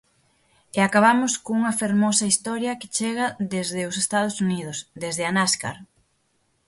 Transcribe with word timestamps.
E 0.77 0.79
acabamos 0.87 1.33
cunha 1.45 1.77
fermosa 1.81 2.29
historia 2.31 2.77
que 2.79 2.91
chega 2.97 3.25
desde 3.53 3.81
os 3.89 3.95
Estados 4.03 4.35
Unidos, 4.45 4.77
desde 5.03 5.23
a 5.29 5.31
Nascar. 5.37 5.77